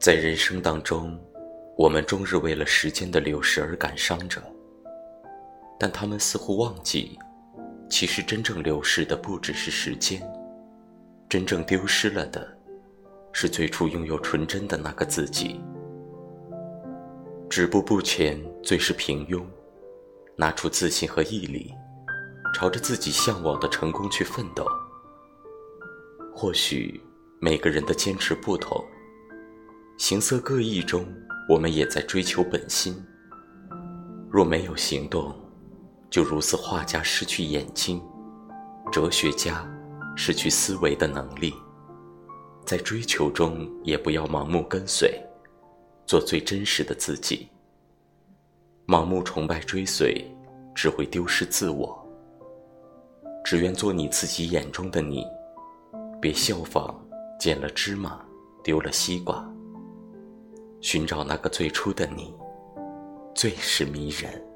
[0.00, 1.20] 在人生当中，
[1.76, 4.42] 我们终日为了时间的流逝而感伤着，
[5.78, 7.18] 但他们似乎忘记，
[7.90, 10.22] 其实真正流逝的不只是时间，
[11.28, 12.48] 真正丢失了的，
[13.30, 15.60] 是最初拥有纯真的那个自己。
[17.50, 19.44] 止步不前最是平庸，
[20.34, 21.74] 拿出自信和毅力，
[22.54, 24.66] 朝着自己向往的成功去奋斗。
[26.34, 26.98] 或许
[27.38, 28.82] 每个人的坚持不同。
[30.00, 31.04] 形色各异中，
[31.46, 32.96] 我们也在追求本心。
[34.30, 35.30] 若没有行动，
[36.08, 38.02] 就如此画家失去眼睛，
[38.90, 39.62] 哲学家
[40.16, 41.52] 失去思维的能力。
[42.64, 45.22] 在追求中，也不要盲目跟随，
[46.06, 47.46] 做最真实的自己。
[48.86, 50.26] 盲目崇拜追随，
[50.74, 51.94] 只会丢失自我。
[53.44, 55.26] 只愿做你自己眼中的你，
[56.22, 56.98] 别效仿
[57.38, 58.18] 捡了芝麻
[58.64, 59.46] 丢了西瓜。
[60.80, 62.34] 寻找那个最初的你，
[63.34, 64.49] 最是迷人。